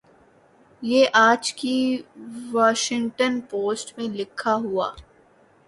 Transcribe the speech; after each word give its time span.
یہ 0.83 1.05
آج 1.13 1.53
کی 1.53 1.75
واشنگٹن 2.51 3.39
پوسٹ 3.49 3.97
میں 3.97 4.07
لکھا 4.09 4.55
ہوا۔ 4.55 4.91